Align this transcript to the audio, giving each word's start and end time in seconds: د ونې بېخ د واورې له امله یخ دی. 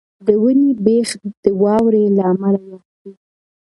د 0.25 0.27
ونې 0.41 0.71
بېخ 0.85 1.09
د 1.43 1.45
واورې 1.61 2.03
له 2.17 2.23
امله 2.31 2.59
یخ 2.71 2.85
دی. 3.01 3.11